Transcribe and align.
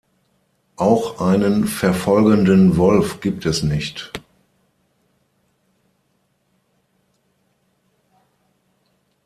Auch 0.77 1.21
einen 1.21 1.67
verfolgenden 1.67 2.75
Wolf 2.75 3.19
gibt 3.19 3.45
es 3.45 3.61
nicht. 3.61 4.11